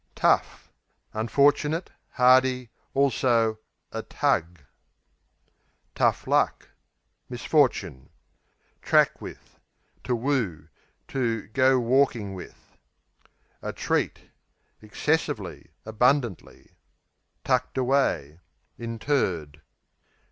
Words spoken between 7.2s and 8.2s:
Misfortune.